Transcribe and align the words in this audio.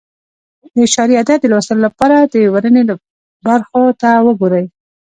د 0.71 0.73
اعشاري 0.83 1.15
عدد 1.21 1.37
د 1.41 1.45
لوستلو 1.51 1.85
لپاره 1.87 2.17
د 2.33 2.35
ورنيې 2.53 2.83
برخو 3.45 3.83
ته 4.01 4.09
وګورئ. 4.25 4.65